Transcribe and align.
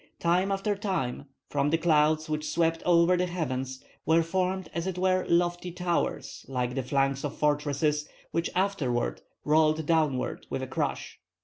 Time 0.19 0.51
after 0.51 0.75
time 0.75 1.27
from 1.47 1.69
the 1.69 1.77
clouds 1.77 2.27
which 2.27 2.49
swept 2.49 2.81
over 2.87 3.15
the 3.15 3.27
heavens 3.27 3.83
were 4.03 4.23
formed 4.23 4.67
as 4.73 4.87
it 4.87 4.97
were 4.97 5.27
lofty 5.29 5.71
towers 5.71 6.43
like 6.49 6.73
the 6.73 6.81
flanks 6.81 7.23
of 7.23 7.37
fortresses, 7.37 8.09
which 8.31 8.49
afterward 8.55 9.21
rolled 9.45 9.85
down 9.85 10.17
with 10.49 10.63
a 10.63 10.65
crash. 10.65 11.19